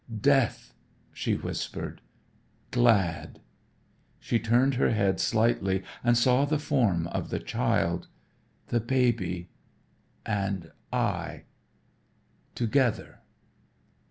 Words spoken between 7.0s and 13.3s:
of the child. "The Baby and I together."